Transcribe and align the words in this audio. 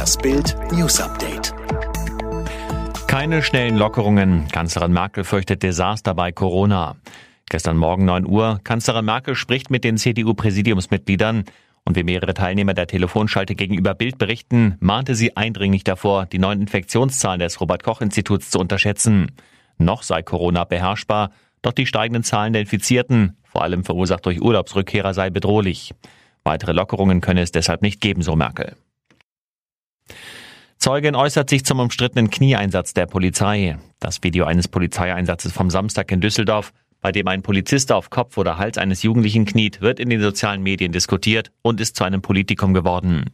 Das 0.00 0.16
Bild 0.16 0.56
News 0.72 0.98
Update. 0.98 1.52
Keine 3.06 3.42
schnellen 3.42 3.76
Lockerungen. 3.76 4.48
Kanzlerin 4.48 4.94
Merkel 4.94 5.24
fürchtet 5.24 5.62
Desaster 5.62 6.14
bei 6.14 6.32
Corona. 6.32 6.96
Gestern 7.50 7.76
Morgen 7.76 8.06
9 8.06 8.24
Uhr. 8.24 8.60
Kanzlerin 8.64 9.04
Merkel 9.04 9.34
spricht 9.34 9.68
mit 9.68 9.84
den 9.84 9.98
CDU-Präsidiumsmitgliedern. 9.98 11.44
Und 11.84 11.96
wie 11.96 12.02
mehrere 12.02 12.32
Teilnehmer 12.32 12.72
der 12.72 12.86
Telefonschalte 12.86 13.54
gegenüber 13.54 13.92
Bild 13.92 14.16
berichten, 14.16 14.78
mahnte 14.80 15.14
sie 15.14 15.36
eindringlich 15.36 15.84
davor, 15.84 16.24
die 16.24 16.38
neuen 16.38 16.62
Infektionszahlen 16.62 17.40
des 17.40 17.60
Robert-Koch-Instituts 17.60 18.48
zu 18.48 18.58
unterschätzen. 18.58 19.30
Noch 19.76 20.02
sei 20.02 20.22
Corona 20.22 20.64
beherrschbar, 20.64 21.30
doch 21.60 21.72
die 21.72 21.84
steigenden 21.84 22.22
Zahlen 22.22 22.54
der 22.54 22.62
Infizierten, 22.62 23.36
vor 23.44 23.60
allem 23.60 23.84
verursacht 23.84 24.24
durch 24.24 24.40
Urlaubsrückkehrer, 24.40 25.12
sei 25.12 25.28
bedrohlich. 25.28 25.92
Weitere 26.42 26.72
Lockerungen 26.72 27.20
könne 27.20 27.42
es 27.42 27.52
deshalb 27.52 27.82
nicht 27.82 28.00
geben, 28.00 28.22
so 28.22 28.34
Merkel. 28.34 28.76
Zeugin 30.80 31.14
äußert 31.14 31.50
sich 31.50 31.62
zum 31.66 31.78
umstrittenen 31.78 32.30
Knieeinsatz 32.30 32.94
der 32.94 33.04
Polizei. 33.04 33.76
Das 33.98 34.22
Video 34.22 34.46
eines 34.46 34.66
Polizeieinsatzes 34.66 35.52
vom 35.52 35.68
Samstag 35.68 36.10
in 36.10 36.22
Düsseldorf, 36.22 36.72
bei 37.02 37.12
dem 37.12 37.28
ein 37.28 37.42
Polizist 37.42 37.92
auf 37.92 38.08
Kopf 38.08 38.38
oder 38.38 38.56
Hals 38.56 38.78
eines 38.78 39.02
Jugendlichen 39.02 39.44
kniet, 39.44 39.82
wird 39.82 40.00
in 40.00 40.08
den 40.08 40.22
sozialen 40.22 40.62
Medien 40.62 40.90
diskutiert 40.90 41.52
und 41.60 41.82
ist 41.82 41.96
zu 41.96 42.04
einem 42.04 42.22
Politikum 42.22 42.72
geworden. 42.72 43.26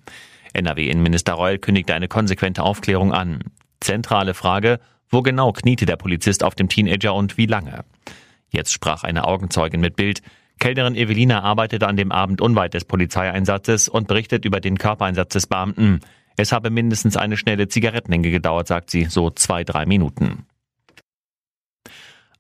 NRW-Innenminister 0.55 1.35
Reul 1.35 1.59
kündigte 1.59 1.95
eine 1.95 2.09
konsequente 2.09 2.65
Aufklärung 2.65 3.13
an. 3.13 3.45
Zentrale 3.79 4.35
Frage, 4.35 4.81
wo 5.09 5.23
genau 5.23 5.53
kniete 5.53 5.87
der 5.87 5.97
Polizist 5.97 6.43
auf 6.43 6.57
dem 6.57 6.69
Teenager 6.69 7.15
und 7.15 7.39
wie 7.39 7.47
lange? 7.47 7.85
Jetzt 8.51 8.73
sprach 8.73 9.05
eine 9.05 9.25
Augenzeugin 9.25 9.81
mit 9.81 9.95
Bild. 9.95 10.21
Kellnerin 10.59 10.97
Evelina 10.97 11.45
arbeitete 11.45 11.87
an 11.87 11.97
dem 11.97 12.11
Abend 12.11 12.41
unweit 12.41 12.75
des 12.75 12.87
Polizeieinsatzes 12.87 13.89
und 13.89 14.09
berichtet 14.09 14.45
über 14.45 14.59
den 14.59 14.79
Körpereinsatz 14.79 15.35
des 15.35 15.47
Beamten. 15.47 16.01
Es 16.37 16.53
habe 16.53 16.71
mindestens 16.71 17.17
eine 17.17 17.37
schnelle 17.37 17.69
Zigarettenlänge 17.69 18.31
gedauert, 18.31 18.69
sagt 18.69 18.91
sie, 18.91 19.05
so 19.05 19.31
zwei, 19.31 19.65
drei 19.65 19.87
Minuten. 19.87 20.47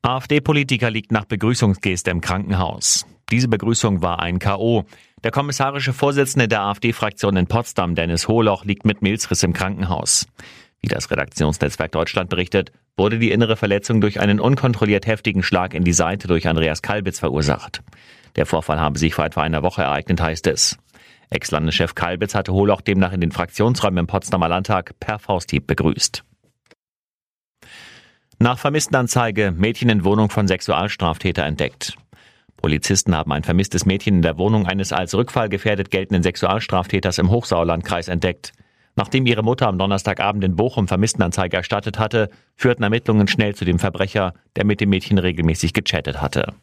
AfD-Politiker 0.02 0.90
liegt 0.90 1.10
nach 1.10 1.24
Begrüßungsgeste 1.24 2.10
im 2.10 2.20
Krankenhaus. 2.20 3.06
Diese 3.30 3.48
Begrüßung 3.48 4.02
war 4.02 4.20
ein 4.20 4.38
K.O. 4.38 4.84
Der 5.24 5.32
kommissarische 5.32 5.92
Vorsitzende 5.92 6.46
der 6.46 6.60
AfD-Fraktion 6.62 7.36
in 7.36 7.48
Potsdam, 7.48 7.96
Dennis 7.96 8.28
Hohloch, 8.28 8.64
liegt 8.64 8.84
mit 8.84 9.02
Milzriss 9.02 9.42
im 9.42 9.52
Krankenhaus. 9.52 10.28
Wie 10.80 10.88
das 10.88 11.10
Redaktionsnetzwerk 11.10 11.90
Deutschland 11.90 12.30
berichtet, 12.30 12.70
wurde 12.96 13.18
die 13.18 13.32
innere 13.32 13.56
Verletzung 13.56 14.00
durch 14.00 14.20
einen 14.20 14.38
unkontrolliert 14.38 15.06
heftigen 15.06 15.42
Schlag 15.42 15.74
in 15.74 15.82
die 15.82 15.92
Seite 15.92 16.28
durch 16.28 16.46
Andreas 16.46 16.82
Kalbitz 16.82 17.18
verursacht. 17.18 17.82
Der 18.36 18.46
Vorfall 18.46 18.78
habe 18.78 18.98
sich 18.98 19.14
vor 19.14 19.24
etwa 19.24 19.42
einer 19.42 19.64
Woche 19.64 19.82
ereignet, 19.82 20.20
heißt 20.20 20.46
es. 20.46 20.78
Ex-Landeschef 21.30 21.94
Kalbitz 21.94 22.34
hatte 22.34 22.52
Holoch 22.52 22.80
demnach 22.80 23.12
in 23.12 23.20
den 23.20 23.32
Fraktionsräumen 23.32 23.98
im 23.98 24.06
Potsdamer 24.06 24.48
Landtag 24.48 24.98
per 25.00 25.18
Fausthieb 25.18 25.66
begrüßt. 25.66 26.24
Nach 28.38 28.58
Vermisstenanzeige 28.58 29.52
Mädchen 29.52 29.88
in 29.88 30.04
Wohnung 30.04 30.28
von 30.28 30.46
Sexualstraftäter 30.46 31.44
entdeckt. 31.44 31.96
Polizisten 32.56 33.14
haben 33.14 33.32
ein 33.32 33.44
vermisstes 33.44 33.86
Mädchen 33.86 34.16
in 34.16 34.22
der 34.22 34.38
Wohnung 34.38 34.66
eines 34.66 34.92
als 34.92 35.14
rückfallgefährdet 35.14 35.90
geltenden 35.90 36.22
Sexualstraftäters 36.22 37.18
im 37.18 37.30
Hochsauerlandkreis 37.30 38.08
entdeckt. 38.08 38.52
Nachdem 38.94 39.26
ihre 39.26 39.42
Mutter 39.42 39.68
am 39.68 39.78
Donnerstagabend 39.78 40.42
in 40.42 40.56
Bochum 40.56 40.88
Vermisstenanzeige 40.88 41.58
erstattet 41.58 41.98
hatte, 41.98 42.30
führten 42.56 42.82
Ermittlungen 42.82 43.28
schnell 43.28 43.54
zu 43.54 43.64
dem 43.64 43.78
Verbrecher, 43.78 44.32
der 44.56 44.64
mit 44.64 44.80
dem 44.80 44.88
Mädchen 44.88 45.18
regelmäßig 45.18 45.74
gechattet 45.74 46.20
hatte. 46.22 46.54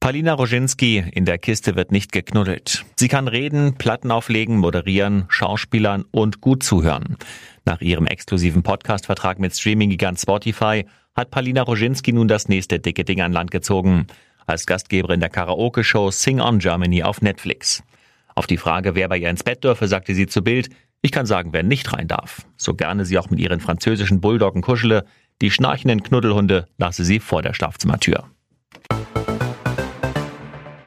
Palina 0.00 0.32
Roginski, 0.32 1.04
in 1.12 1.24
der 1.24 1.38
Kiste 1.38 1.76
wird 1.76 1.92
nicht 1.92 2.12
geknuddelt. 2.12 2.86
Sie 2.96 3.08
kann 3.08 3.28
reden, 3.28 3.74
Platten 3.74 4.10
auflegen, 4.10 4.56
moderieren, 4.56 5.26
Schauspielern 5.28 6.04
und 6.12 6.40
gut 6.40 6.62
zuhören. 6.62 7.16
Nach 7.64 7.80
ihrem 7.80 8.06
exklusiven 8.06 8.62
Podcast-Vertrag 8.62 9.38
mit 9.38 9.54
Streaming-Gigant 9.54 10.18
Spotify 10.18 10.86
hat 11.14 11.30
Palina 11.30 11.62
Roginski 11.62 12.12
nun 12.12 12.28
das 12.28 12.48
nächste 12.48 12.78
dicke 12.78 13.04
Ding 13.04 13.20
an 13.20 13.32
Land 13.32 13.50
gezogen. 13.50 14.06
Als 14.46 14.66
Gastgeberin 14.66 15.20
der 15.20 15.28
Karaoke-Show 15.28 16.10
Sing 16.10 16.40
On 16.40 16.58
Germany 16.60 17.02
auf 17.02 17.20
Netflix. 17.20 17.82
Auf 18.34 18.46
die 18.46 18.56
Frage, 18.56 18.94
wer 18.94 19.08
bei 19.08 19.18
ihr 19.18 19.28
ins 19.28 19.42
Bett 19.42 19.64
dürfe, 19.64 19.88
sagte 19.88 20.14
sie 20.14 20.26
zu 20.28 20.42
Bild, 20.42 20.70
ich 21.02 21.12
kann 21.12 21.26
sagen, 21.26 21.52
wer 21.52 21.64
nicht 21.64 21.92
rein 21.92 22.08
darf. 22.08 22.46
So 22.56 22.72
gerne 22.74 23.04
sie 23.04 23.18
auch 23.18 23.30
mit 23.30 23.40
ihren 23.40 23.60
französischen 23.60 24.20
Bulldoggen 24.20 24.62
kuschele, 24.62 25.04
die 25.42 25.50
schnarchenden 25.50 26.02
Knuddelhunde 26.02 26.66
lasse 26.78 27.04
sie 27.04 27.18
vor 27.18 27.42
der 27.42 27.52
Schlafzimmertür. 27.52 28.24